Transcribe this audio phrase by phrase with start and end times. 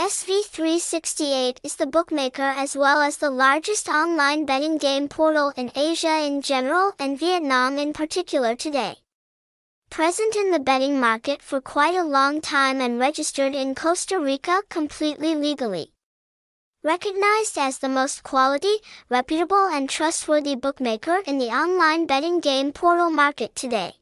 [0.00, 6.24] SV368 is the bookmaker as well as the largest online betting game portal in Asia
[6.24, 8.94] in general and Vietnam in particular today.
[9.90, 14.62] Present in the betting market for quite a long time and registered in Costa Rica
[14.70, 15.92] completely legally.
[16.82, 18.76] Recognized as the most quality,
[19.10, 23.99] reputable and trustworthy bookmaker in the online betting game portal market today.